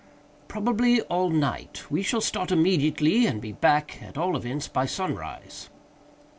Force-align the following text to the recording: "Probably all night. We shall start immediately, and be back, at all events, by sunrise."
"Probably 0.47 0.99
all 1.01 1.29
night. 1.29 1.83
We 1.91 2.01
shall 2.01 2.21
start 2.21 2.49
immediately, 2.51 3.27
and 3.27 3.39
be 3.39 3.51
back, 3.51 4.01
at 4.01 4.17
all 4.17 4.35
events, 4.35 4.67
by 4.67 4.87
sunrise." 4.87 5.69